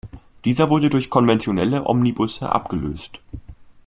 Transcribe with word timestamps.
Dieser 0.45 0.71
wurde 0.71 0.89
durch 0.89 1.11
konventionelle 1.11 1.85
Omnibusse 1.85 2.51
abgelöst. 2.51 3.21